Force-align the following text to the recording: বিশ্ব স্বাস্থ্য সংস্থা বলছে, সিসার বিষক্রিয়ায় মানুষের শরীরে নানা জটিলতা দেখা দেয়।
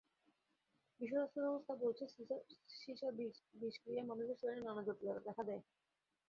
বিশ্ব 0.99 1.13
স্বাস্থ্য 1.13 1.41
সংস্থা 1.45 1.73
বলছে, 1.83 2.03
সিসার 2.75 3.13
বিষক্রিয়ায় 3.61 4.07
মানুষের 4.09 4.37
শরীরে 4.41 4.61
নানা 4.61 4.81
জটিলতা 4.87 5.21
দেখা 5.27 5.43
দেয়। 5.47 5.61